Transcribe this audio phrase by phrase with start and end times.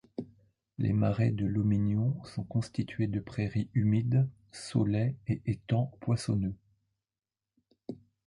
[0.79, 6.55] Les marais de l'Omignon sont constitués de prairies humides, saulaies et étangs poissonneux.